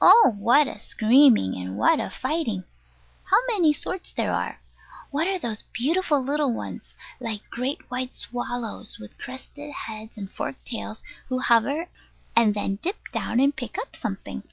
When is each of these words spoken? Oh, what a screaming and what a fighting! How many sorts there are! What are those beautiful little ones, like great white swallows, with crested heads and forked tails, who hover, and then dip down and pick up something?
Oh, 0.00 0.34
what 0.38 0.66
a 0.68 0.78
screaming 0.78 1.54
and 1.58 1.76
what 1.76 2.00
a 2.00 2.08
fighting! 2.08 2.64
How 3.24 3.36
many 3.48 3.74
sorts 3.74 4.14
there 4.14 4.32
are! 4.32 4.58
What 5.10 5.28
are 5.28 5.38
those 5.38 5.64
beautiful 5.74 6.18
little 6.22 6.50
ones, 6.50 6.94
like 7.20 7.50
great 7.50 7.90
white 7.90 8.14
swallows, 8.14 8.98
with 8.98 9.18
crested 9.18 9.70
heads 9.72 10.16
and 10.16 10.32
forked 10.32 10.64
tails, 10.64 11.04
who 11.28 11.40
hover, 11.40 11.90
and 12.34 12.54
then 12.54 12.76
dip 12.80 12.96
down 13.12 13.38
and 13.38 13.54
pick 13.54 13.76
up 13.76 13.94
something? 13.94 14.44